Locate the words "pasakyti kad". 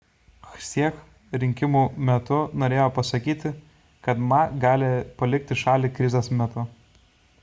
2.95-4.23